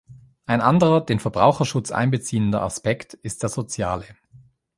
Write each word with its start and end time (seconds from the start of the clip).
Ein 0.47 0.61
anderer, 0.61 1.01
den 1.01 1.19
Verbraucherschutz 1.19 1.91
einbeziehender 1.91 2.63
Aspekt 2.63 3.13
ist 3.13 3.43
der 3.43 3.49
soziale. 3.51 4.05